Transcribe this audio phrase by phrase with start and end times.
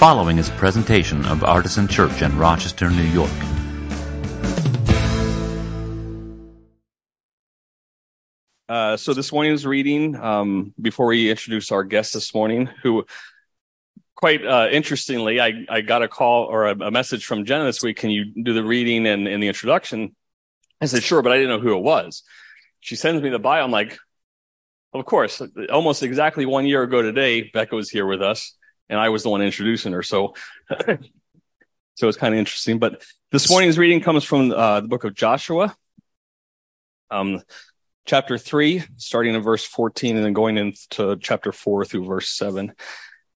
[0.00, 3.30] following is a presentation of Artisan Church in Rochester, New York.
[8.66, 13.04] Uh, so this morning's reading, um, before we introduce our guest this morning, who
[14.14, 17.82] quite uh, interestingly, I, I got a call or a, a, message from Jenna this
[17.82, 17.98] week.
[17.98, 20.16] Can you do the reading and, and the introduction?
[20.80, 22.22] I said, sure, but I didn't know who it was.
[22.80, 23.62] She sends me the bio.
[23.62, 23.98] I'm like,
[24.94, 28.56] of course, almost exactly one year ago today, Becca was here with us
[28.90, 30.02] and I was the one introducing her.
[30.02, 30.34] So,
[31.94, 32.78] so it's kind of interesting.
[32.78, 35.74] But this morning's reading comes from uh, the book of Joshua,
[37.10, 37.40] um,
[38.04, 42.74] chapter three, starting in verse 14 and then going into chapter four through verse seven.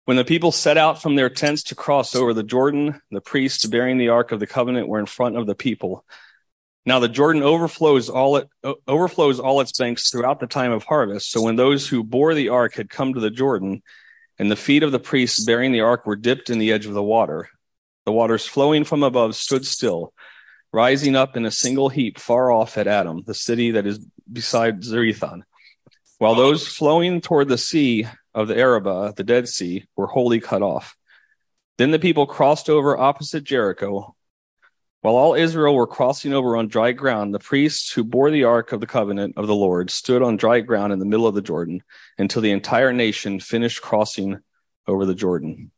[0.07, 3.65] When the people set out from their tents to cross over the Jordan, the priests
[3.67, 6.05] bearing the ark of the covenant were in front of the people.
[6.85, 8.49] Now the Jordan overflows all it
[8.89, 11.31] overflows all its banks throughout the time of harvest.
[11.31, 13.83] So when those who bore the ark had come to the Jordan,
[14.39, 16.95] and the feet of the priests bearing the ark were dipped in the edge of
[16.95, 17.49] the water,
[18.05, 20.13] the waters flowing from above stood still,
[20.73, 24.83] rising up in a single heap far off at Adam, the city that is beside
[24.83, 25.43] Zarethan,
[26.19, 30.63] while those flowing toward the sea of the Arabah, the Dead Sea, were wholly cut
[30.63, 30.97] off.
[31.79, 34.15] Then the people crossed over opposite Jericho
[35.03, 38.71] while all Israel were crossing over on dry ground, the priests who bore the ark
[38.71, 41.43] of the covenant of the Lord stood on dry ground in the middle of the
[41.43, 41.83] Jordan
[42.19, 44.39] until the entire nation finished crossing
[44.87, 45.73] over the Jordan.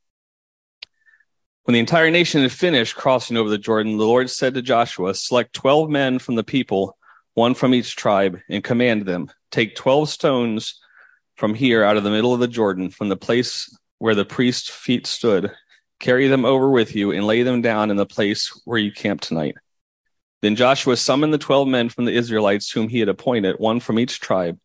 [1.62, 5.14] When the entire nation had finished crossing over the Jordan, the Lord said to Joshua,
[5.14, 6.98] Select 12 men from the people,
[7.33, 10.78] one from each tribe, and command them, Take 12 stones
[11.36, 14.69] from here out of the middle of the Jordan, from the place where the priest's
[14.69, 15.50] feet stood,
[16.05, 19.22] Carry them over with you and lay them down in the place where you camp
[19.22, 19.55] tonight.
[20.42, 23.98] Then Joshua summoned the twelve men from the Israelites whom he had appointed, one from
[23.98, 24.58] each tribe.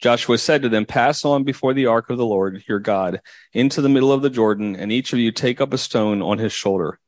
[0.00, 3.20] Joshua said to them, Pass on before the ark of the Lord your God
[3.52, 6.38] into the middle of the Jordan, and each of you take up a stone on
[6.38, 6.98] his shoulder,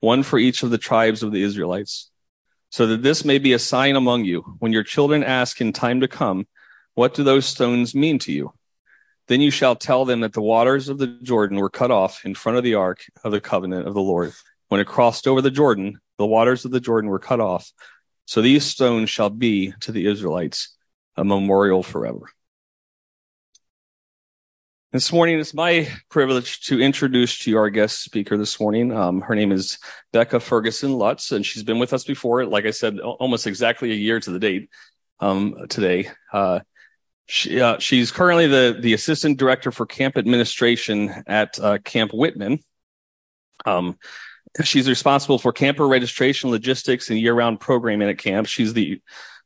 [0.00, 2.10] one for each of the tribes of the Israelites,
[2.70, 4.40] so that this may be a sign among you.
[4.58, 6.48] When your children ask in time to come,
[6.94, 8.52] What do those stones mean to you?
[9.28, 12.34] Then you shall tell them that the waters of the Jordan were cut off in
[12.34, 14.32] front of the ark of the covenant of the Lord.
[14.68, 17.70] When it crossed over the Jordan, the waters of the Jordan were cut off.
[18.24, 20.76] So these stones shall be to the Israelites
[21.16, 22.30] a memorial forever.
[24.92, 28.92] This morning, it's my privilege to introduce to you our guest speaker this morning.
[28.92, 29.78] Um, her name is
[30.12, 32.44] Becca Fergusson Lutz, and she's been with us before.
[32.44, 34.68] Like I said, almost exactly a year to the date
[35.18, 36.10] um, today.
[36.30, 36.60] Uh,
[37.26, 42.60] she, uh, she's currently the, the assistant director for camp administration at uh, Camp Whitman.
[43.64, 43.98] Um,
[44.64, 48.46] she's responsible for camper registration, logistics, and year-round programming at camp.
[48.46, 49.00] She's the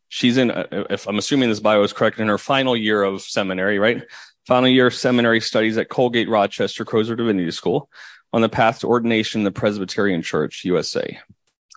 [0.09, 0.51] she's in.
[0.51, 4.03] Uh, if I'm assuming this bio is correct, in her final year of seminary, right?
[4.47, 7.91] Final year of seminary studies at Colgate Rochester Crozer Divinity School,
[8.33, 11.19] on the path to ordination in the Presbyterian Church USA.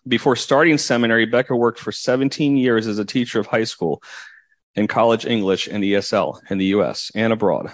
[0.07, 4.01] Before starting seminary, Becca worked for 17 years as a teacher of high school
[4.79, 7.71] in college English and ESL in the US and abroad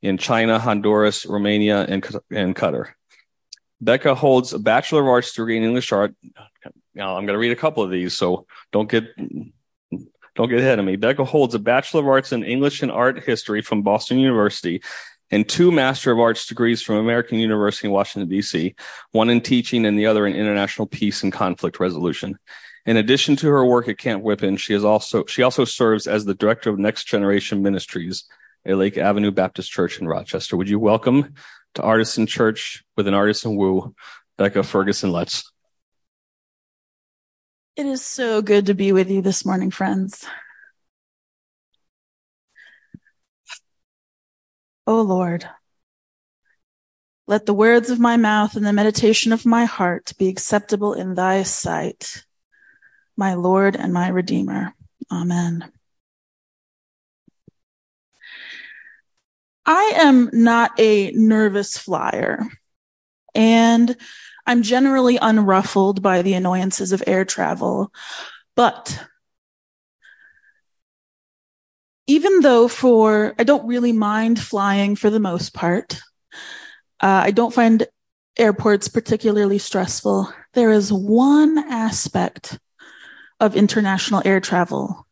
[0.00, 2.90] in China, Honduras, Romania, and, and Qatar.
[3.80, 6.14] Becca holds a Bachelor of Arts degree in English art.
[6.94, 9.04] Now I'm going to read a couple of these, so don't get
[10.36, 10.96] don't get ahead of me.
[10.96, 14.82] Becca holds a Bachelor of Arts in English and Art History from Boston University
[15.30, 18.74] and two Master of Arts degrees from American University in Washington, D.C.,
[19.12, 22.38] one in teaching and the other in international peace and conflict resolution.
[22.86, 26.24] In addition to her work at Camp Whitman, she is also she also serves as
[26.24, 28.24] the director of Next Generation Ministries
[28.66, 30.56] at Lake Avenue Baptist Church in Rochester.
[30.56, 31.34] Would you welcome
[31.74, 33.94] to Artisan Church with an Artisan Woo,
[34.36, 35.50] Becca Fergusson Lutz.
[37.76, 40.24] It is so good to be with you this morning, friends.
[44.86, 45.48] O oh Lord,
[47.26, 51.14] let the words of my mouth and the meditation of my heart be acceptable in
[51.14, 52.24] thy sight
[53.16, 54.74] my Lord and my Redeemer.
[55.10, 55.70] Amen.
[59.66, 62.46] I am not a nervous flyer,
[63.34, 63.96] and
[64.46, 67.90] I'm generally unruffled by the annoyances of air travel,
[68.54, 69.02] but
[72.06, 75.94] even though for I don't really mind flying for the most part,
[77.00, 77.86] uh, I don't find
[78.36, 80.32] airports particularly stressful.
[80.52, 82.58] There is one aspect
[83.40, 85.06] of international air travel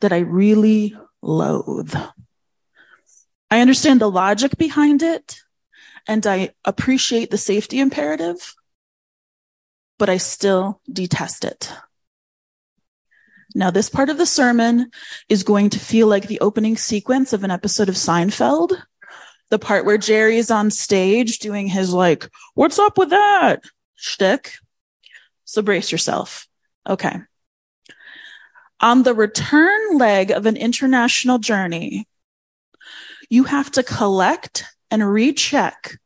[0.00, 1.94] that I really loathe.
[3.50, 5.40] I understand the logic behind it
[6.06, 8.54] and I appreciate the safety imperative,
[9.98, 11.72] but I still detest it.
[13.54, 14.90] Now, this part of the sermon
[15.28, 18.80] is going to feel like the opening sequence of an episode of Seinfeld
[19.50, 23.62] the part where Jerry is on stage doing his like, what's up with that
[23.96, 24.54] shtick.
[25.44, 26.46] So brace yourself.
[26.88, 27.16] Okay.
[28.80, 32.06] On the return leg of an international journey,
[33.28, 35.98] you have to collect and recheck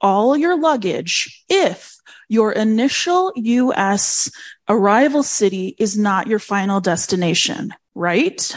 [0.00, 1.96] all your luggage if
[2.28, 4.30] your initial US
[4.68, 8.56] arrival city is not your final destination, right?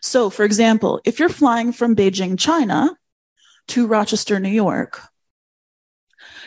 [0.00, 2.90] So, for example, if you're flying from Beijing, China
[3.68, 5.02] to Rochester, New York,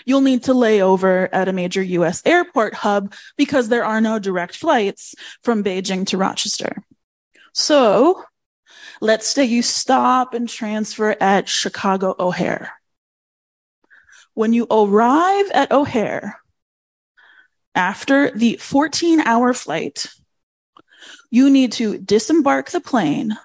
[0.06, 4.20] you'll need to lay over at a major US airport hub because there are no
[4.20, 6.84] direct flights from Beijing to Rochester.
[7.54, 8.24] So
[9.02, 12.72] let's say you stop and transfer at Chicago O'Hare.
[14.34, 16.40] When you arrive at O'Hare,
[17.76, 20.08] after the 14 hour flight,
[21.30, 23.38] you need to disembark the plane,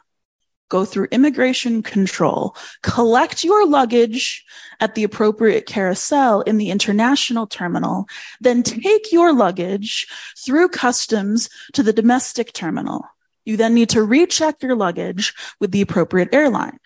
[0.68, 4.44] go through immigration control, collect your luggage
[4.80, 8.06] at the appropriate carousel in the international terminal,
[8.40, 10.06] then take your luggage
[10.44, 13.04] through customs to the domestic terminal.
[13.44, 16.78] You then need to recheck your luggage with the appropriate airline.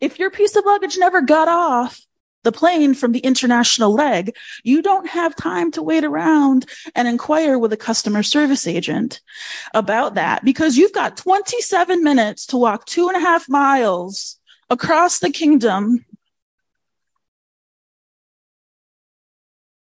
[0.00, 2.00] If your piece of luggage never got off,
[2.44, 7.58] the plane from the international leg, you don't have time to wait around and inquire
[7.58, 9.20] with a customer service agent
[9.74, 14.38] about that because you've got 27 minutes to walk two and a half miles
[14.70, 16.04] across the kingdom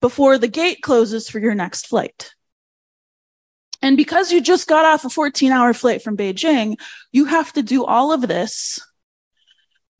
[0.01, 2.33] before the gate closes for your next flight.
[3.83, 6.79] And because you just got off a 14 hour flight from Beijing,
[7.12, 8.79] you have to do all of this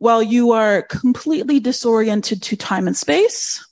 [0.01, 3.63] while you are completely disoriented to time and space,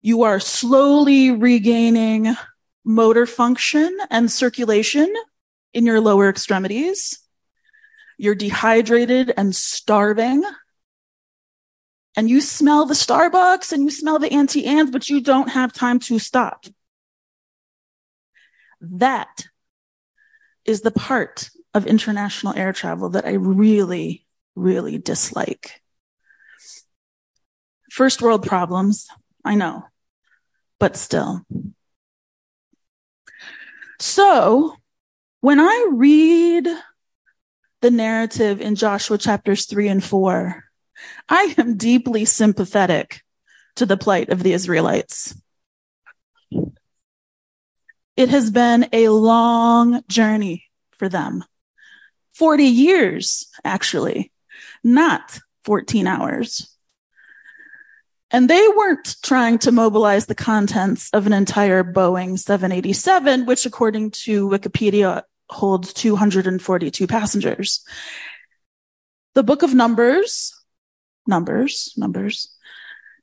[0.00, 2.34] you are slowly regaining
[2.82, 5.14] motor function and circulation
[5.74, 7.20] in your lower extremities.
[8.16, 10.44] You're dehydrated and starving.
[12.16, 15.74] And you smell the Starbucks and you smell the Auntie Anne's, but you don't have
[15.74, 16.64] time to stop.
[18.80, 19.44] That
[20.64, 25.80] is the part of international air travel that I really really dislike.
[27.90, 29.08] First world problems,
[29.44, 29.84] I know,
[30.78, 31.42] but still.
[33.98, 34.76] So
[35.40, 36.68] when I read
[37.80, 40.64] the narrative in Joshua chapters three and four,
[41.28, 43.22] I am deeply sympathetic
[43.76, 45.34] to the plight of the Israelites.
[48.16, 50.64] It has been a long journey
[50.98, 51.44] for them.
[52.34, 54.32] 40 years, actually
[54.84, 56.68] not 14 hours.
[58.30, 64.12] And they weren't trying to mobilize the contents of an entire Boeing 787, which according
[64.12, 67.84] to Wikipedia holds 242 passengers.
[69.34, 70.58] The book of Numbers,
[71.26, 72.56] Numbers, Numbers,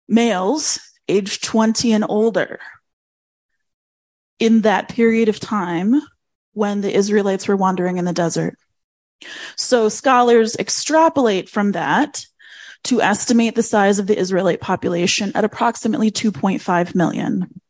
[0.08, 0.78] males
[1.08, 2.58] aged 20 and older
[4.38, 6.00] in that period of time
[6.52, 8.56] when the Israelites were wandering in the desert.
[9.56, 12.24] So scholars extrapolate from that
[12.84, 17.60] to estimate the size of the Israelite population at approximately 2.5 million.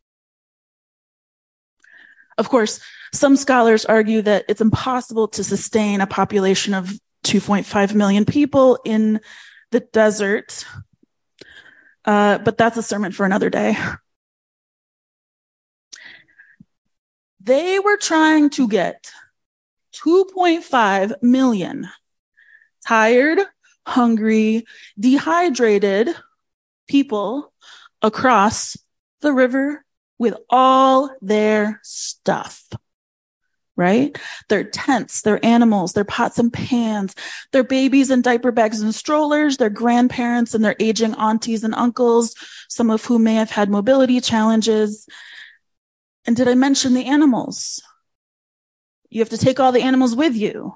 [2.39, 2.81] Of course,
[3.13, 6.91] some scholars argue that it's impossible to sustain a population of
[7.25, 9.21] 2.5 million people in
[9.71, 10.67] the desert.
[12.05, 13.77] Uh, but that's a sermon for another day.
[17.47, 19.13] They were trying to get
[20.05, 21.89] 2.5 million
[22.85, 23.39] tired,
[23.87, 24.67] hungry,
[24.99, 26.09] dehydrated
[26.89, 27.53] people
[28.03, 28.77] across
[29.21, 29.85] the river
[30.19, 32.65] with all their stuff.
[33.77, 34.19] Right?
[34.49, 37.15] Their tents, their animals, their pots and pans,
[37.53, 42.35] their babies and diaper bags and strollers, their grandparents and their aging aunties and uncles,
[42.69, 45.07] some of whom may have had mobility challenges,
[46.27, 47.83] and did I mention the animals?
[49.09, 50.75] You have to take all the animals with you.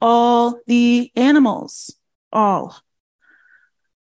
[0.00, 1.94] All the animals.
[2.32, 2.76] All.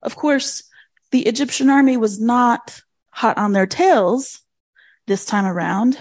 [0.01, 0.63] Of course,
[1.11, 4.41] the Egyptian army was not hot on their tails
[5.05, 5.97] this time around,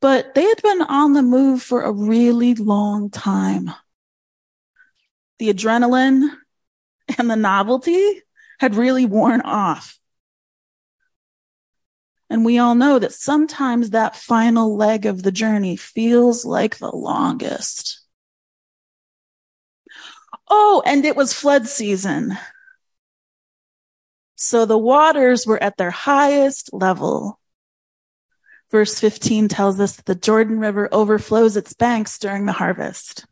[0.00, 3.70] but they had been on the move for a really long time.
[5.38, 6.30] The adrenaline
[7.18, 8.22] and the novelty
[8.60, 9.98] had really worn off.
[12.30, 16.90] And we all know that sometimes that final leg of the journey feels like the
[16.90, 18.00] longest.
[20.48, 22.36] Oh, and it was flood season.
[24.36, 27.38] So the waters were at their highest level.
[28.70, 33.26] Verse 15 tells us that the Jordan River overflows its banks during the harvest.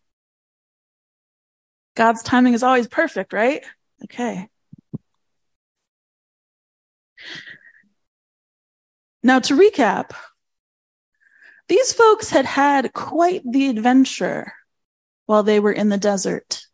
[1.95, 3.65] God's timing is always perfect, right?
[4.05, 4.49] Okay.
[9.23, 10.13] Now to recap,
[11.69, 14.53] these folks had had quite the adventure
[15.27, 16.67] while they were in the desert.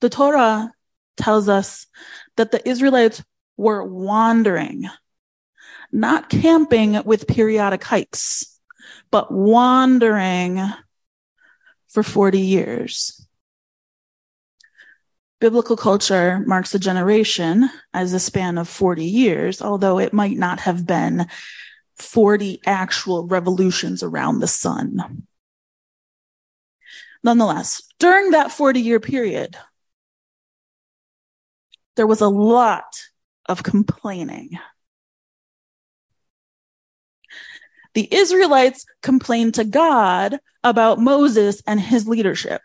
[0.00, 0.72] The Torah
[1.16, 1.86] tells us
[2.36, 3.22] that the Israelites
[3.56, 4.88] were wandering,
[5.92, 8.58] not camping with periodic hikes,
[9.10, 10.60] but wandering
[11.88, 13.26] for 40 years.
[15.42, 20.60] Biblical culture marks a generation as a span of 40 years, although it might not
[20.60, 21.26] have been
[21.96, 25.26] 40 actual revolutions around the sun.
[27.24, 29.56] Nonetheless, during that 40 year period,
[31.96, 33.02] there was a lot
[33.46, 34.50] of complaining.
[37.94, 42.62] The Israelites complained to God about Moses and his leadership.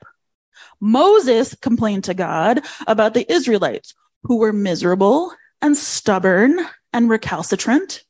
[0.79, 3.93] Moses complained to God about the Israelites
[4.23, 6.59] who were miserable and stubborn
[6.93, 8.03] and recalcitrant.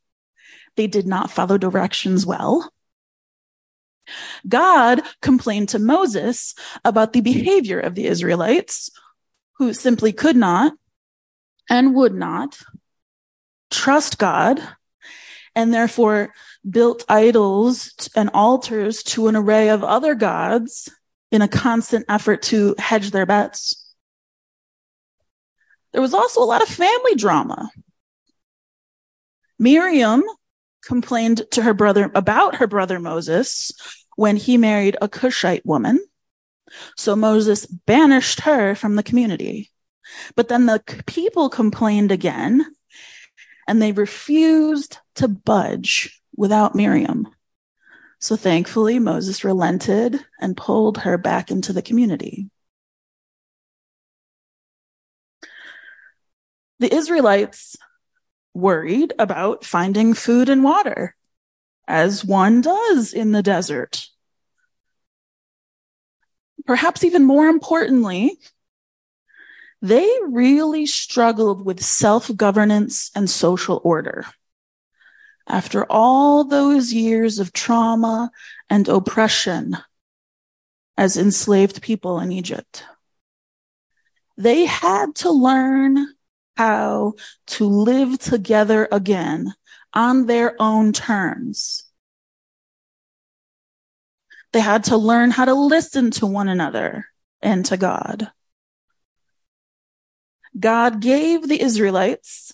[0.76, 2.72] They did not follow directions well.
[4.48, 6.56] God complained to Moses
[6.86, 8.90] about the behavior of the Israelites
[9.58, 10.74] who simply could not
[11.70, 12.60] and would not
[13.70, 14.62] trust God
[15.56, 16.34] and therefore
[16.70, 20.90] built idols and altars to an array of other gods
[21.32, 23.94] in a constant effort to hedge their bets.
[25.92, 27.70] There was also a lot of family drama.
[29.60, 30.24] Miriam
[30.86, 33.72] complained to her brother about her brother Moses
[34.16, 36.00] when he married a Cushite woman.
[36.96, 39.72] So Moses banished her from the community.
[40.36, 42.66] But then the people complained again
[43.68, 47.28] and they refused to budge without Miriam.
[48.20, 52.50] So thankfully, Moses relented and pulled her back into the community.
[56.80, 57.76] The Israelites
[58.54, 61.16] worried about finding food and water,
[61.88, 64.08] as one does in the desert.
[66.66, 68.38] Perhaps even more importantly,
[69.82, 74.26] they really struggled with self-governance and social order.
[75.48, 78.32] After all those years of trauma
[78.70, 79.78] and oppression
[80.98, 82.84] as enslaved people in Egypt,
[84.38, 86.14] they had to learn
[86.58, 87.14] how
[87.46, 89.54] to live together again
[89.94, 91.86] on their own terms.
[94.52, 97.06] They had to learn how to listen to one another
[97.42, 98.32] and to God.
[100.60, 102.54] God gave the Israelites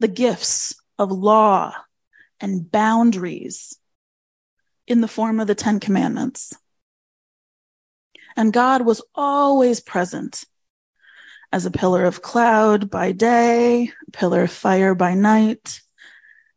[0.00, 1.74] the gifts of law
[2.40, 3.78] and boundaries
[4.86, 6.54] in the form of the Ten Commandments.
[8.36, 10.44] And God was always present
[11.52, 15.80] as a pillar of cloud by day, a pillar of fire by night,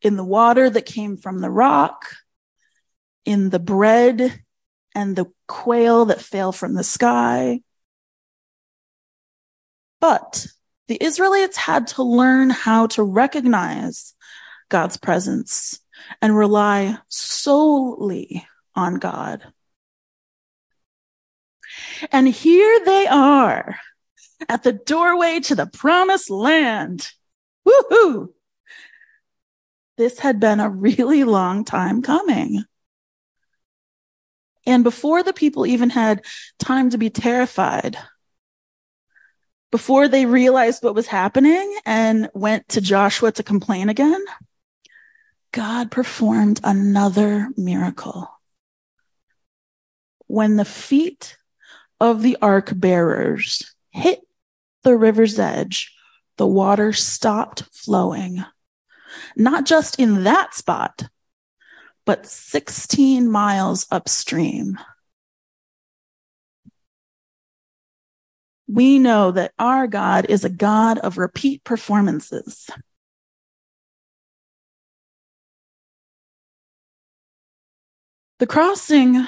[0.01, 2.15] in the water that came from the rock,
[3.25, 4.41] in the bread
[4.93, 7.61] and the quail that fell from the sky.
[9.99, 10.47] But
[10.91, 14.13] the Israelites had to learn how to recognize
[14.67, 15.79] God's presence
[16.21, 18.45] and rely solely
[18.75, 19.41] on God.
[22.11, 23.77] And here they are
[24.49, 27.09] at the doorway to the promised land.
[27.65, 28.33] Woohoo!
[29.95, 32.65] This had been a really long time coming.
[34.65, 36.25] And before the people even had
[36.59, 37.97] time to be terrified,
[39.71, 44.23] before they realized what was happening and went to Joshua to complain again,
[45.53, 48.29] God performed another miracle.
[50.27, 51.37] When the feet
[51.99, 54.21] of the ark bearers hit
[54.83, 55.93] the river's edge,
[56.37, 58.43] the water stopped flowing.
[59.35, 61.03] Not just in that spot,
[62.05, 64.79] but 16 miles upstream.
[68.71, 72.69] We know that our God is a God of repeat performances.
[78.39, 79.27] The crossing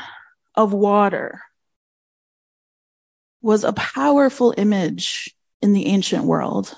[0.56, 1.42] of water
[3.42, 6.74] was a powerful image in the ancient world.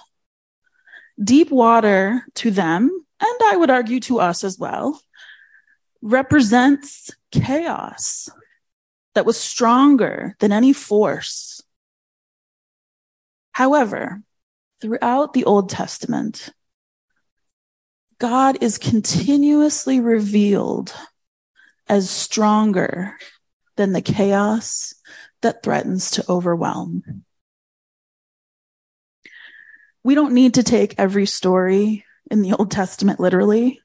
[1.23, 4.99] Deep water to them, and I would argue to us as well,
[6.01, 8.27] represents chaos
[9.13, 11.54] that was stronger than any force.
[13.55, 14.21] However,
[14.81, 16.49] throughout the Old Testament,
[18.19, 20.93] God is continuously revealed
[21.87, 23.17] as stronger
[23.77, 24.93] than the chaos
[25.41, 27.23] that threatens to overwhelm.
[30.03, 33.79] We don't need to take every story in the Old Testament literally.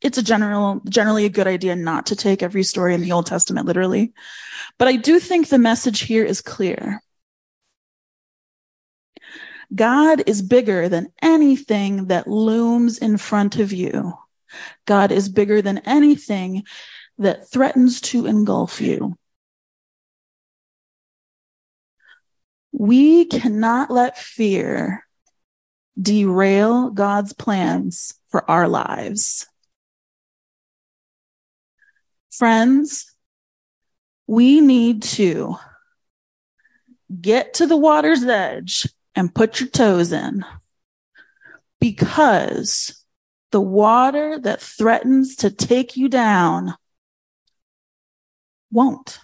[0.00, 3.26] It's a general, generally a good idea not to take every story in the Old
[3.26, 4.14] Testament literally.
[4.78, 7.02] But I do think the message here is clear.
[9.74, 14.14] God is bigger than anything that looms in front of you.
[14.86, 16.64] God is bigger than anything
[17.18, 19.16] that threatens to engulf you.
[22.72, 25.06] We cannot let fear
[26.00, 29.46] derail God's plans for our lives.
[32.30, 33.14] Friends,
[34.26, 35.56] we need to
[37.20, 40.44] get to the water's edge and put your toes in
[41.80, 43.04] because
[43.50, 46.74] the water that threatens to take you down
[48.70, 49.18] won't.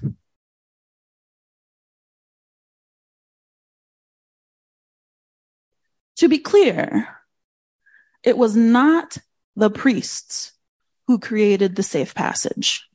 [6.17, 7.09] To be clear,
[8.23, 9.19] it was not
[9.55, 10.53] the priests
[11.07, 12.89] who created the safe passage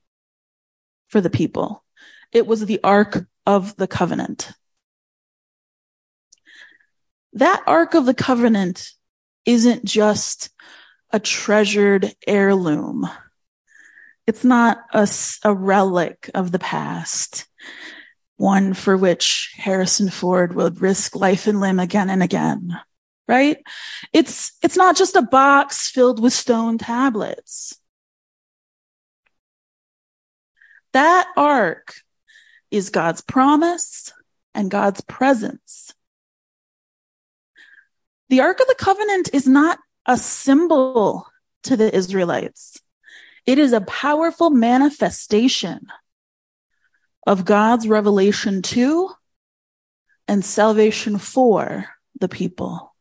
[1.07, 1.83] for the people.
[2.31, 4.51] It was the Ark of the Covenant.
[7.33, 8.89] That Ark of the Covenant
[9.45, 10.50] isn't just
[11.11, 13.09] a treasured heirloom.
[14.27, 15.07] It's not a,
[15.43, 17.47] a relic of the past,
[18.38, 22.79] one for which Harrison Ford would risk life and limb again and again,
[23.27, 23.57] right?
[24.13, 27.77] It's, it's not just a box filled with stone tablets.
[30.93, 31.93] That ark
[32.69, 34.13] is God's promise
[34.53, 35.93] and God's presence.
[38.31, 41.27] The Ark of the Covenant is not a symbol
[41.63, 42.79] to the Israelites.
[43.45, 45.88] It is a powerful manifestation
[47.27, 49.09] of God's revelation to
[50.29, 51.89] and salvation for
[52.22, 52.96] the people.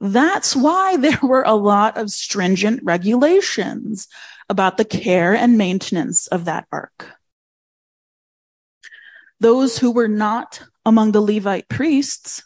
[0.00, 4.06] That's why there were a lot of stringent regulations
[4.48, 7.10] about the care and maintenance of that ark.
[9.40, 12.44] Those who were not among the Levite priests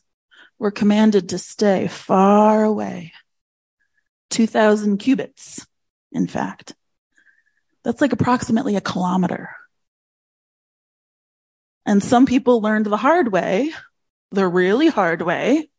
[0.61, 3.13] were commanded to stay far away.
[4.29, 5.67] 2000 cubits,
[6.13, 6.75] in fact.
[7.83, 9.57] That's like approximately a kilometer.
[11.87, 13.73] And some people learned the hard way,
[14.31, 15.71] the really hard way.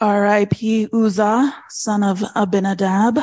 [0.00, 0.88] R.I.P.
[0.92, 3.18] Uzzah, son of Abinadab,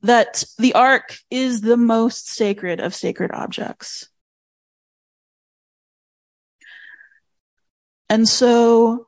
[0.00, 4.08] that the ark is the most sacred of sacred objects.
[8.08, 9.06] And so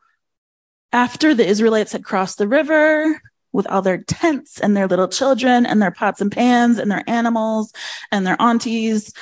[0.93, 3.21] after the Israelites had crossed the river
[3.53, 7.05] with all their tents and their little children and their pots and pans and their
[7.07, 7.73] animals
[8.13, 9.13] and their aunties,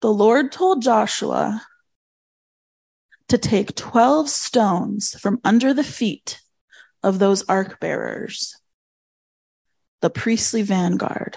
[0.00, 1.62] the Lord told Joshua
[3.28, 6.40] to take 12 stones from under the feet
[7.02, 8.56] of those ark bearers,
[10.00, 11.36] the priestly vanguard,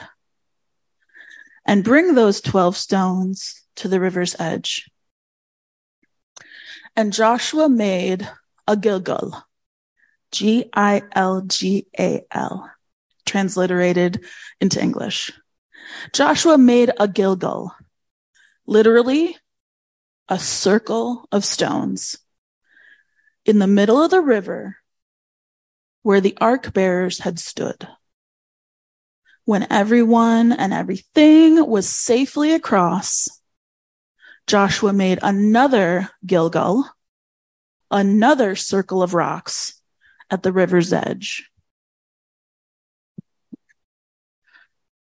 [1.66, 4.91] and bring those 12 stones to the river's edge.
[6.96, 8.30] And Joshua made
[8.68, 9.44] a Gilgal,
[10.32, 12.70] G I L G A L,
[13.26, 14.26] transliterated
[14.60, 15.32] into English.
[16.14, 17.74] Joshua made a Gilgal,
[18.66, 19.38] literally
[20.28, 22.18] a circle of stones
[23.46, 24.78] in the middle of the river
[26.04, 27.88] where the ark bearers had stood.
[29.46, 33.28] When everyone and everything was safely across,
[34.48, 36.86] Joshua made another Gilgal,
[37.90, 39.82] another circle of rocks
[40.30, 41.50] at the river's edge.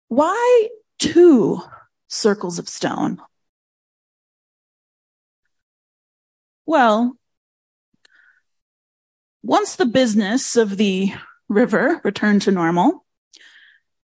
[0.08, 1.60] Why two
[2.08, 3.20] circles of stone?
[6.64, 7.16] Well,
[9.42, 11.12] once the business of the
[11.48, 13.04] river returned to normal,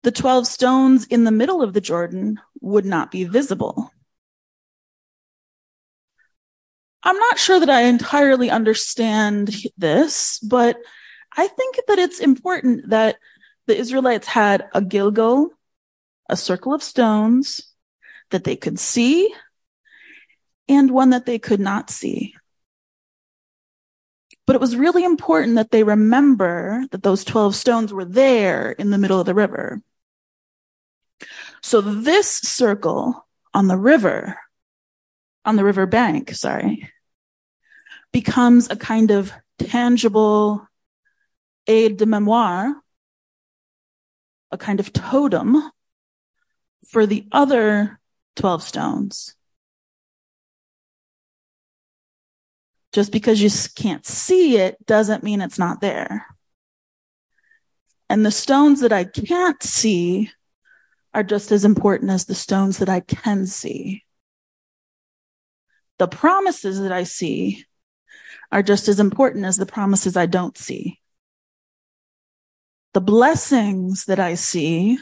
[0.04, 3.92] the 12 stones in the middle of the Jordan would not be visible.
[7.04, 10.78] I'm not sure that I entirely understand this, but
[11.36, 13.18] I think that it's important that
[13.68, 15.52] the Israelites had a Gilgal,
[16.30, 17.62] a circle of stones
[18.32, 19.34] that they could see,
[20.68, 22.34] and one that they could not see.
[24.46, 28.90] But it was really important that they remember that those 12 stones were there in
[28.90, 29.82] the middle of the river.
[31.62, 34.40] So this circle on the river,
[35.48, 36.92] on the river bank, sorry,
[38.12, 40.68] becomes a kind of tangible
[41.68, 42.76] aide de memoire,
[44.52, 45.56] a kind of totem
[46.90, 47.98] for the other
[48.36, 49.36] 12 stones.
[52.92, 56.26] Just because you can't see it doesn't mean it's not there.
[58.10, 60.30] And the stones that I can't see
[61.14, 64.04] are just as important as the stones that I can see.
[66.00, 67.66] The promises that I see
[68.52, 71.00] are just as important as the promises I don't see.
[72.94, 75.00] The blessings that I see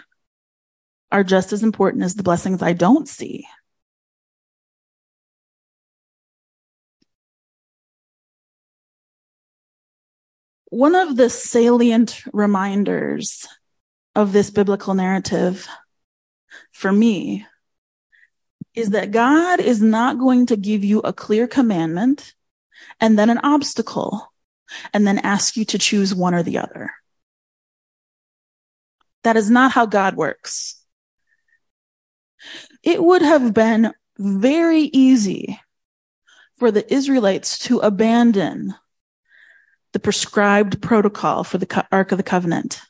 [1.12, 3.46] are just as important as the blessings I don't see.
[10.70, 13.48] One of the salient reminders
[14.16, 15.68] of this biblical narrative
[16.74, 17.46] for me
[18.76, 22.34] is that God is not going to give you a clear commandment
[23.00, 24.32] and then an obstacle
[24.94, 26.92] and then ask you to choose one or the other.
[29.24, 30.84] That is not how God works.
[32.84, 35.60] It would have been very easy
[36.58, 38.76] for the Israelites to abandon
[39.94, 42.82] the prescribed protocol for the Ark of the Covenant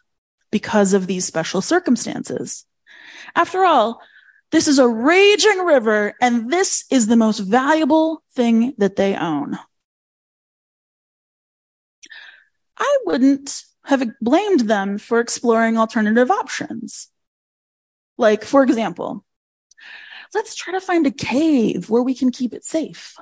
[0.51, 2.65] because of these special circumstances.
[3.35, 4.01] After all,
[4.51, 9.57] this is a raging river and this is the most valuable thing that they own.
[12.77, 17.09] I wouldn't have blamed them for exploring alternative options.
[18.17, 19.23] Like, for example,
[20.33, 23.15] let's try to find a cave where we can keep it safe.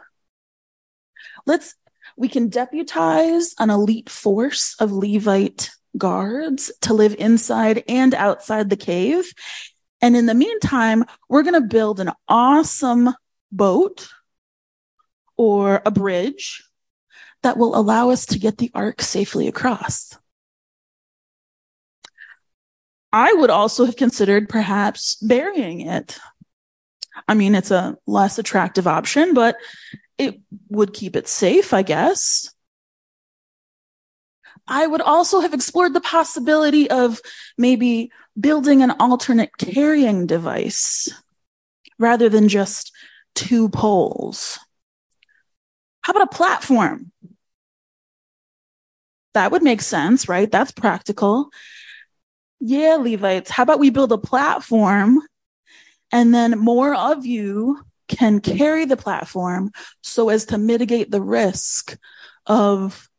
[1.46, 1.76] Let's,
[2.16, 8.78] we can deputize an elite force of Levite guards to live inside and outside the
[8.78, 9.32] cave.
[10.04, 13.16] And in the meantime, we're going to build an awesome
[13.54, 14.10] boat
[15.38, 16.62] or a bridge
[17.42, 20.18] that will allow us to get the ark safely across.
[23.14, 26.20] I would also have considered perhaps burying it.
[27.26, 29.56] I mean, it's a less attractive option, but
[30.18, 32.54] it would keep it safe, I guess.
[34.68, 37.22] I would also have explored the possibility of
[37.58, 41.10] maybe building an alternate carrying device
[42.00, 42.92] rather than just
[43.36, 44.60] two poles.
[46.02, 47.12] How about a platform?
[49.34, 50.52] That would make sense, right?
[50.52, 51.50] That's practical.
[52.60, 55.20] Yeah, Levites, how about we build a platform
[56.12, 61.98] and then more of you can carry the platform so as to mitigate the risk
[62.46, 63.10] of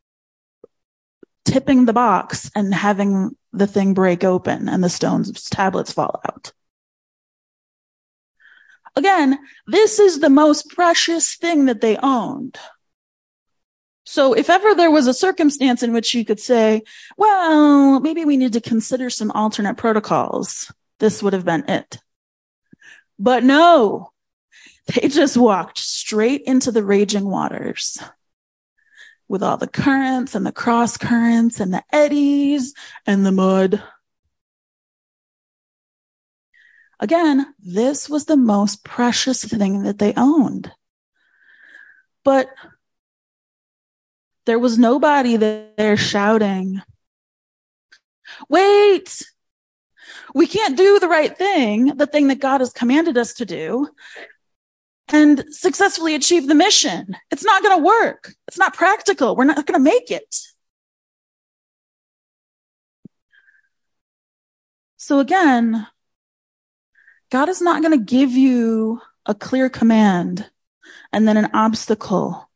[1.55, 6.53] tipping the box and having the thing break open and the stones tablets fall out.
[8.97, 9.39] Again,
[9.69, 12.59] this is the most precious thing that they owned.
[14.03, 16.83] So if ever there was a circumstance in which you could say,
[17.17, 21.99] well, maybe we need to consider some alternate protocols, this would have been it.
[23.17, 24.11] But no,
[24.93, 28.03] they just walked straight into the raging waters
[29.29, 32.75] with all the currents and the cross currents and the eddies
[33.07, 33.83] and the mud.
[37.01, 40.71] Again, this was the most precious thing that they owned.
[42.25, 42.49] But
[44.47, 46.81] there was nobody there shouting,
[48.49, 49.23] wait,
[50.35, 53.89] we can't do the right thing, the thing that God has commanded us to do
[55.09, 57.17] and successfully achieve the mission.
[57.31, 58.33] It's not going to work.
[58.49, 59.37] It's not practical.
[59.37, 60.37] We're not going to make it.
[64.97, 65.87] So again,
[67.31, 70.49] God is not going to give you a clear command
[71.13, 72.49] and then an obstacle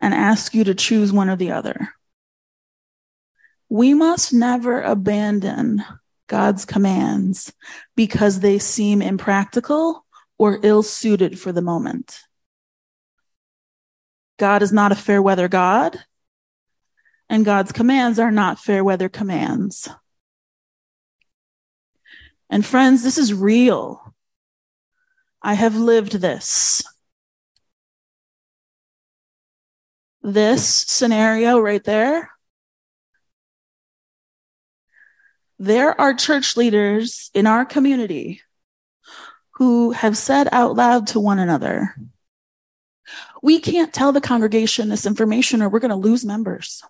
[0.00, 1.90] and ask you to choose one or the other.
[3.68, 5.84] We must never abandon
[6.28, 7.52] God's commands
[7.94, 10.05] because they seem impractical
[10.38, 12.20] or ill suited for the moment.
[14.38, 15.98] God is not a fair weather God,
[17.28, 19.88] and God's commands are not fair weather commands.
[22.50, 24.14] And friends, this is real.
[25.42, 26.82] I have lived this.
[30.22, 32.30] This scenario right there.
[35.58, 38.42] There are church leaders in our community
[39.56, 41.94] who have said out loud to one another,
[43.42, 46.82] we can't tell the congregation this information or we're going to lose members.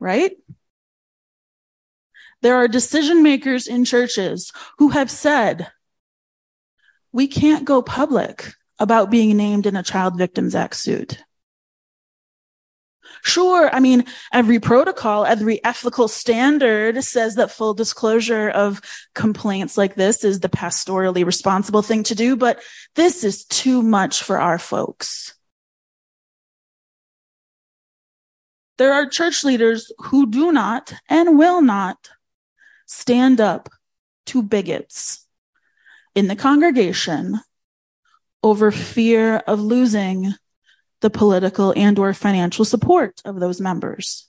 [0.00, 0.32] Right?
[2.42, 5.70] There are decision makers in churches who have said,
[7.12, 11.22] we can't go public about being named in a child victims act suit.
[13.22, 13.68] Sure.
[13.72, 18.80] I mean, every protocol, every ethical standard says that full disclosure of
[19.14, 22.60] complaints like this is the pastorally responsible thing to do, but
[22.94, 25.34] this is too much for our folks.
[28.78, 32.08] There are church leaders who do not and will not
[32.86, 33.68] stand up
[34.26, 35.26] to bigots
[36.14, 37.40] in the congregation
[38.42, 40.34] over fear of losing
[41.00, 44.28] the political and or financial support of those members.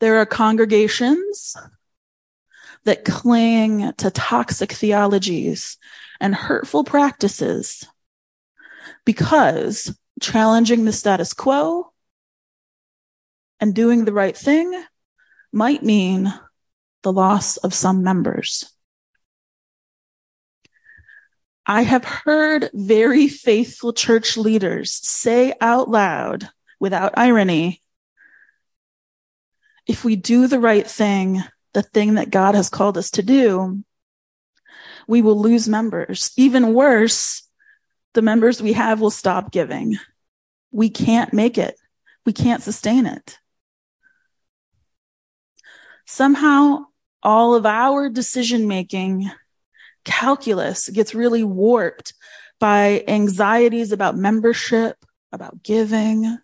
[0.00, 1.56] There are congregations
[2.84, 5.76] that cling to toxic theologies
[6.20, 7.86] and hurtful practices
[9.04, 11.92] because challenging the status quo
[13.60, 14.84] and doing the right thing
[15.52, 16.32] might mean
[17.02, 18.72] the loss of some members.
[21.70, 26.48] I have heard very faithful church leaders say out loud,
[26.80, 27.80] without irony,
[29.86, 33.84] if we do the right thing, the thing that God has called us to do,
[35.06, 36.32] we will lose members.
[36.36, 37.48] Even worse,
[38.14, 39.96] the members we have will stop giving.
[40.72, 41.76] We can't make it.
[42.26, 43.38] We can't sustain it.
[46.04, 46.86] Somehow
[47.22, 49.30] all of our decision making
[50.04, 52.14] calculus gets really warped
[52.58, 54.96] by anxieties about membership,
[55.32, 56.38] about giving.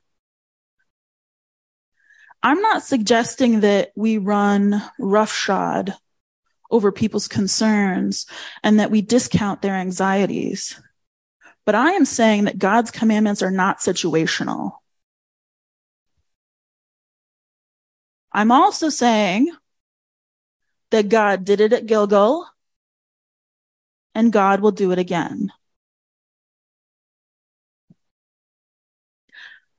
[2.42, 5.94] I'm not suggesting that we run roughshod
[6.70, 8.26] over people's concerns
[8.62, 10.80] and that we discount their anxieties.
[11.64, 14.72] But I am saying that God's commandments are not situational.
[18.32, 19.50] I'm also saying
[20.90, 22.46] that God did it at Gilgal
[24.16, 25.52] and God will do it again.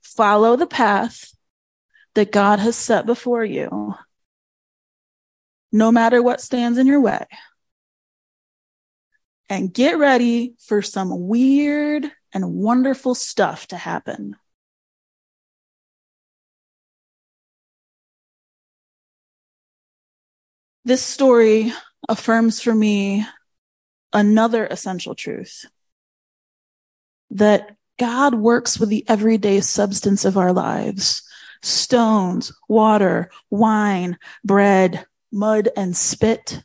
[0.03, 1.33] Follow the path
[2.13, 3.95] that God has set before you,
[5.71, 7.25] no matter what stands in your way.
[9.49, 14.35] And get ready for some weird and wonderful stuff to happen.
[20.85, 21.73] This story
[22.07, 23.25] affirms for me
[24.13, 25.65] another essential truth
[27.31, 31.23] that God works with the everyday substance of our lives
[31.63, 36.63] stones, water, wine, bread, mud, and spit.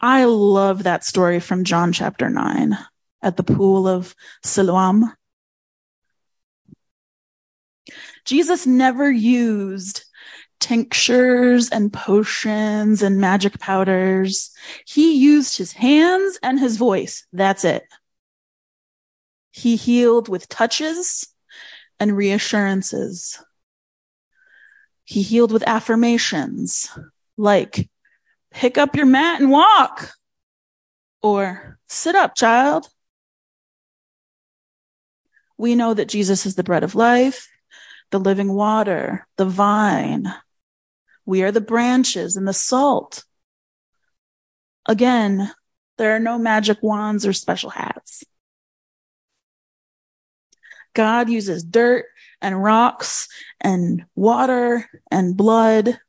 [0.00, 2.76] I love that story from John chapter 9
[3.22, 5.12] at the pool of Siloam.
[8.24, 10.04] Jesus never used
[10.60, 14.50] tinctures and potions and magic powders.
[14.86, 17.26] He used his hands and his voice.
[17.32, 17.84] That's it.
[19.50, 21.28] He healed with touches
[21.98, 23.42] and reassurances.
[25.04, 26.90] He healed with affirmations
[27.36, 27.88] like,
[28.50, 30.12] pick up your mat and walk
[31.22, 32.88] or sit up, child.
[35.56, 37.48] We know that Jesus is the bread of life,
[38.10, 40.32] the living water, the vine,
[41.28, 43.22] we are the branches and the salt.
[44.86, 45.52] Again,
[45.98, 48.24] there are no magic wands or special hats.
[50.94, 52.06] God uses dirt
[52.40, 53.28] and rocks
[53.60, 56.00] and water and blood,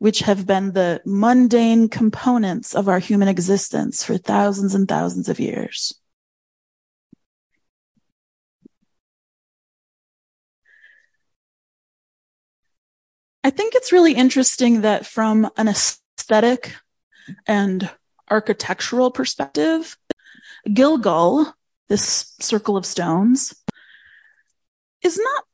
[0.00, 5.38] which have been the mundane components of our human existence for thousands and thousands of
[5.38, 5.94] years.
[13.46, 16.74] I think it's really interesting that from an aesthetic
[17.46, 17.88] and
[18.28, 19.96] architectural perspective,
[20.74, 21.54] Gilgal,
[21.88, 23.54] this circle of stones,
[25.00, 25.44] is not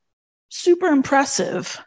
[0.49, 1.85] super impressive.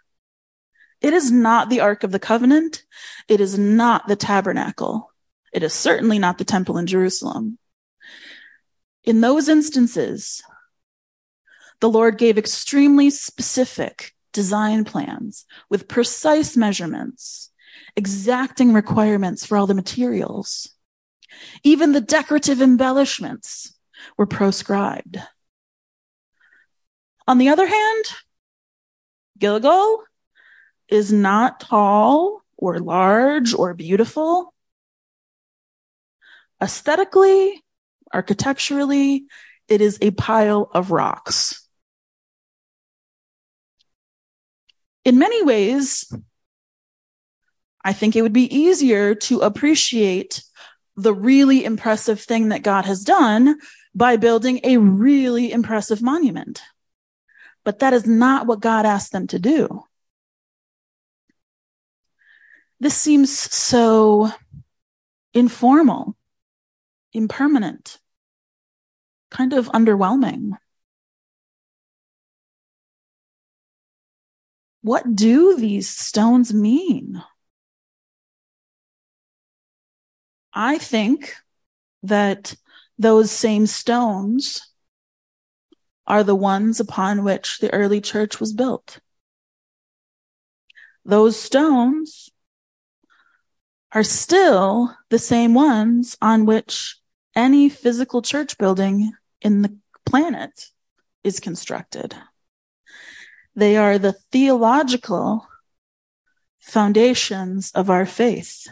[1.02, 2.86] It is not the Ark of the Covenant.
[3.28, 5.12] It is not the tabernacle.
[5.52, 7.58] It is certainly not the temple in Jerusalem.
[9.04, 10.44] In those instances,
[11.80, 17.52] the Lord gave extremely specific design plans with precise measurements,
[17.95, 20.69] exacting requirements for all the materials.
[21.63, 23.74] Even the decorative embellishments
[24.17, 25.19] were proscribed.
[27.28, 28.06] On the other hand,
[29.39, 30.04] Gilgal
[30.89, 34.54] is not tall or large or beautiful.
[36.62, 37.63] Aesthetically,
[38.13, 39.26] architecturally,
[39.69, 41.64] it is a pile of rocks.
[45.06, 46.12] In many ways,
[47.84, 50.44] I think it would be easier to appreciate
[50.98, 53.60] the really impressive thing that God has done
[53.94, 56.62] by building a really impressive monument.
[57.63, 59.84] But that is not what God asked them to do.
[62.80, 64.32] This seems so
[65.34, 66.18] informal,
[67.13, 68.00] impermanent,
[69.30, 70.58] kind of underwhelming.
[74.86, 77.24] What do these stones mean?
[80.54, 81.34] I think
[82.04, 82.54] that
[83.00, 84.62] those same stones
[86.06, 89.00] are the ones upon which the early church was built.
[91.04, 92.30] Those stones
[93.91, 97.00] are still the same ones on which
[97.36, 100.69] any physical church building in the planet
[101.24, 102.15] is constructed.
[103.56, 105.48] They are the theological
[106.60, 108.68] foundations of our faith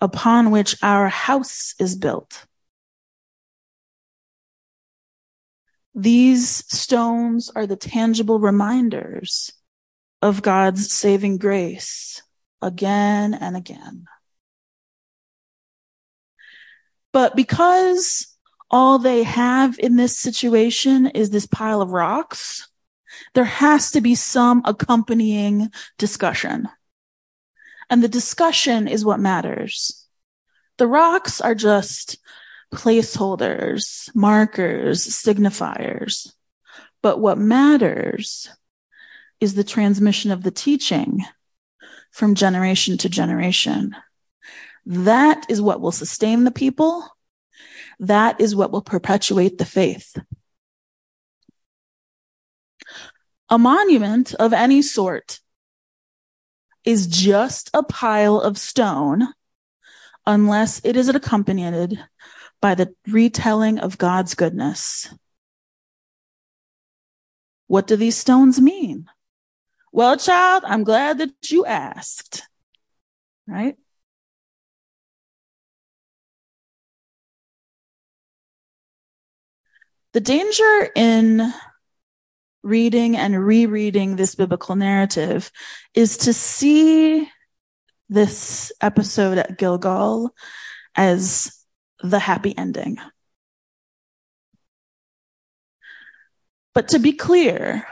[0.00, 2.44] upon which our house is built.
[5.94, 9.52] These stones are the tangible reminders
[10.20, 12.22] of God's saving grace
[12.60, 14.06] again and again.
[17.12, 18.26] But because
[18.70, 22.68] all they have in this situation is this pile of rocks,
[23.34, 26.68] there has to be some accompanying discussion.
[27.90, 30.06] And the discussion is what matters.
[30.78, 32.18] The rocks are just
[32.72, 36.32] placeholders, markers, signifiers.
[37.02, 38.48] But what matters
[39.40, 41.24] is the transmission of the teaching
[42.12, 43.94] from generation to generation.
[44.86, 47.06] That is what will sustain the people.
[47.98, 50.16] That is what will perpetuate the faith.
[53.52, 55.40] A monument of any sort
[56.86, 59.28] is just a pile of stone
[60.24, 62.02] unless it is accompanied
[62.62, 65.12] by the retelling of God's goodness.
[67.66, 69.10] What do these stones mean?
[69.92, 72.44] Well, child, I'm glad that you asked.
[73.46, 73.76] Right?
[80.14, 81.52] The danger in
[82.62, 85.50] reading and rereading this biblical narrative
[85.94, 87.28] is to see
[88.08, 90.34] this episode at Gilgal
[90.94, 91.64] as
[92.02, 92.98] the happy ending.
[96.74, 97.86] But to be clear,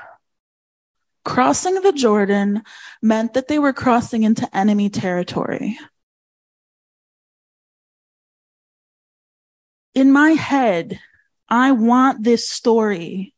[1.25, 2.63] crossing the Jordan
[3.03, 5.79] meant that they were crossing into enemy territory.
[9.95, 11.01] In my head,
[11.49, 13.35] I want this story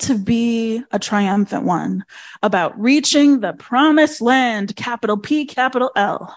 [0.00, 2.04] to be a triumphant one
[2.42, 6.36] about reaching the promised land, capital P, capital L.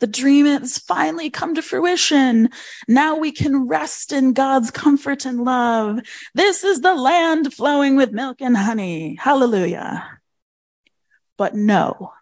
[0.00, 2.50] The dream has finally come to fruition.
[2.88, 6.00] Now we can rest in God's comfort and love.
[6.34, 9.14] This is the land flowing with milk and honey.
[9.14, 10.20] Hallelujah.
[11.36, 12.12] But no.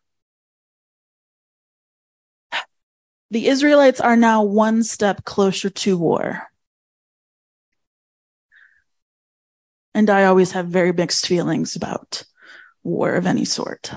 [3.31, 6.50] The Israelites are now one step closer to war.
[9.95, 12.25] And I always have very mixed feelings about
[12.83, 13.93] war of any sort.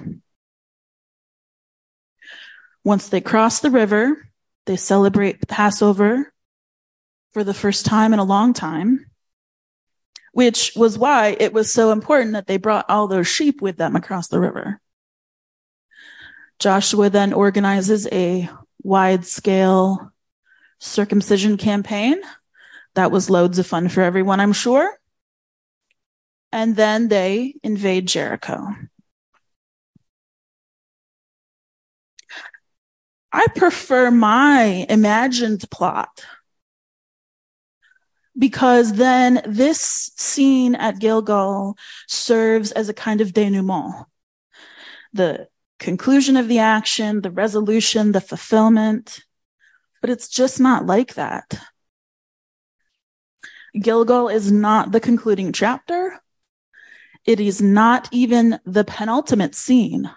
[2.84, 4.28] Once they cross the river,
[4.66, 6.34] they celebrate Passover
[7.32, 9.06] for the first time in a long time,
[10.34, 13.96] which was why it was so important that they brought all those sheep with them
[13.96, 14.82] across the river.
[16.60, 18.50] Joshua then organizes a
[18.82, 20.12] wide scale
[20.80, 22.20] circumcision campaign.
[22.96, 24.98] That was loads of fun for everyone, I'm sure
[26.54, 28.68] and then they invade Jericho.
[33.32, 36.24] I prefer my imagined plot
[38.38, 41.76] because then this scene at Gilgal
[42.08, 44.06] serves as a kind of denouement.
[45.14, 45.48] The
[45.80, 49.22] conclusion of the action, the resolution, the fulfillment,
[50.02, 51.60] but it's just not like that.
[53.82, 56.23] Gilgal is not the concluding chapter.
[57.26, 60.10] It is not even the penultimate scene.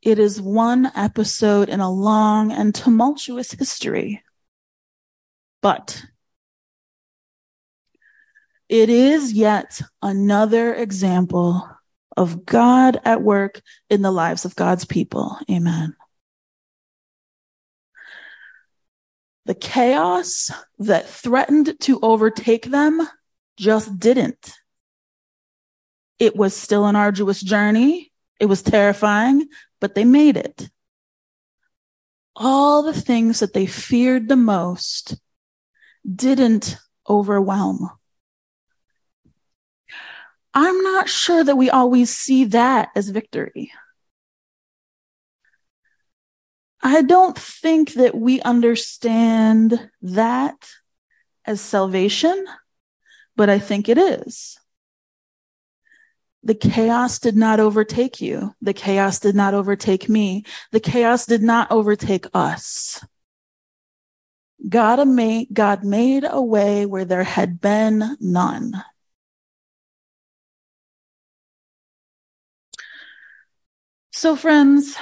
[0.00, 4.22] It is one episode in a long and tumultuous history.
[5.60, 6.04] But
[8.68, 11.68] it is yet another example
[12.16, 13.60] of God at work
[13.90, 15.38] in the lives of God's people.
[15.50, 15.96] Amen.
[19.46, 23.06] The chaos that threatened to overtake them
[23.58, 24.54] just didn't.
[26.18, 28.12] It was still an arduous journey.
[28.40, 29.48] It was terrifying,
[29.80, 30.68] but they made it.
[32.36, 35.16] All the things that they feared the most
[36.04, 36.76] didn't
[37.08, 37.90] overwhelm.
[40.52, 43.72] I'm not sure that we always see that as victory.
[46.80, 50.70] I don't think that we understand that
[51.46, 52.44] as salvation,
[53.36, 54.58] but I think it is.
[56.44, 58.54] The chaos did not overtake you.
[58.60, 60.44] The chaos did not overtake me.
[60.72, 63.02] The chaos did not overtake us.
[64.68, 68.84] God made, God made a way where there had been none.
[74.12, 74.96] So friends,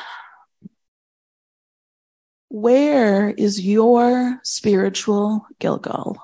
[2.48, 6.18] where is your spiritual Gilgal?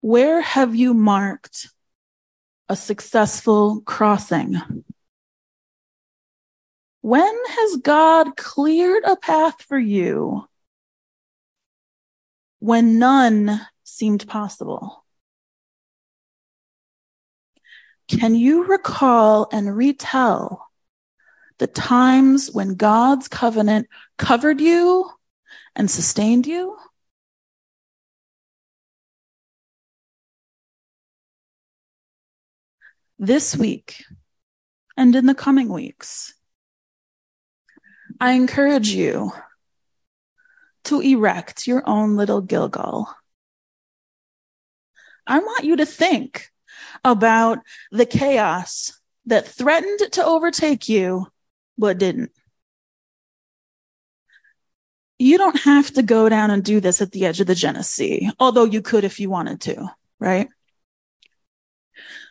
[0.00, 1.68] Where have you marked
[2.68, 4.56] a successful crossing?
[7.02, 10.48] When has God cleared a path for you
[12.60, 15.04] when none seemed possible?
[18.08, 20.70] Can you recall and retell
[21.58, 23.86] the times when God's covenant
[24.18, 25.10] covered you
[25.76, 26.76] and sustained you?
[33.18, 34.04] This week
[34.96, 36.34] and in the coming weeks,
[38.20, 39.32] I encourage you
[40.84, 43.08] to erect your own little Gilgal.
[45.26, 46.50] I want you to think
[47.04, 47.60] about
[47.90, 51.26] the chaos that threatened to overtake you
[51.78, 52.30] but didn't.
[55.18, 58.30] You don't have to go down and do this at the edge of the Genesee,
[58.38, 59.88] although you could if you wanted to,
[60.18, 60.48] right?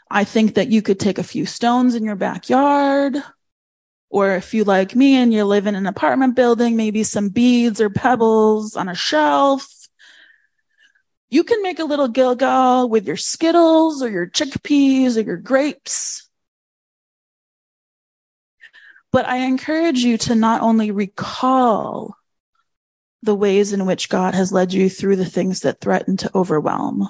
[0.09, 3.17] I think that you could take a few stones in your backyard,
[4.09, 7.81] or if you like me and you live in an apartment building, maybe some beads
[7.81, 9.67] or pebbles on a shelf.
[11.29, 16.29] You can make a little Gilgal with your Skittles or your chickpeas or your grapes.
[19.11, 22.15] But I encourage you to not only recall
[23.23, 27.09] the ways in which God has led you through the things that threaten to overwhelm.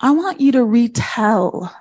[0.00, 1.74] I want you to retell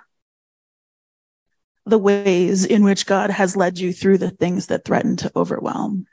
[1.86, 6.06] the ways in which God has led you through the things that threaten to overwhelm.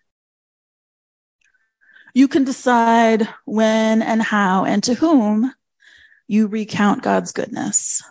[2.12, 5.53] You can decide when and how and to whom
[6.26, 8.03] you recount God's goodness.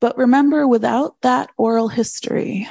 [0.00, 2.68] But remember, without that oral history,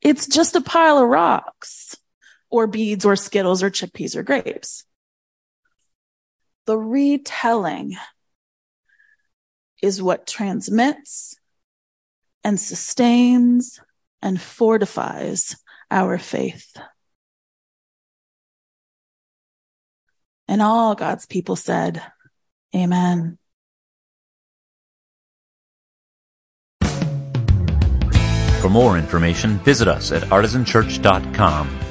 [0.00, 1.96] it's just a pile of rocks
[2.48, 4.84] or beads or skittles or chickpeas or grapes.
[6.66, 7.96] The retelling
[9.82, 11.36] is what transmits
[12.44, 13.80] and sustains
[14.22, 15.56] and fortifies
[15.90, 16.76] our faith.
[20.48, 22.02] And all God's people said,
[22.74, 23.38] Amen.
[28.60, 31.89] For more information, visit us at artisanchurch.com